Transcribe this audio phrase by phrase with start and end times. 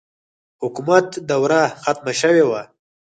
[0.61, 2.61] حکومت دوره ختمه شوې وه.